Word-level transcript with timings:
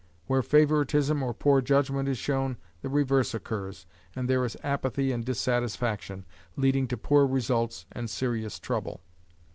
Where 0.25 0.41
favoritism 0.41 1.21
or 1.21 1.31
poor 1.31 1.61
judgment 1.61 2.09
is 2.09 2.17
shown, 2.17 2.57
the 2.81 2.89
reverse 2.89 3.35
occurs, 3.35 3.85
and 4.15 4.27
there 4.27 4.43
is 4.43 4.57
apathy 4.63 5.11
and 5.11 5.23
dissatisfaction, 5.23 6.25
leading 6.55 6.87
to 6.87 6.97
poor 6.97 7.27
results 7.27 7.85
and 7.91 8.09
serious 8.09 8.57
trouble. 8.57 9.01